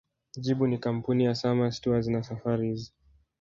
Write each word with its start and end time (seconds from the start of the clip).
Jibu 0.37 0.67
ni 0.67 0.77
Kampuni 0.77 1.25
ya 1.25 1.35
Samâs 1.35 1.81
Tours 1.81 2.07
and 2.07 2.23
Safaris 2.23 2.91